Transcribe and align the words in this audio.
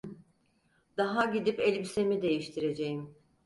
Daha 0.97 1.25
gidip 1.25 1.59
elbisemi 1.59 2.21
değiştireceğim. 2.21 3.15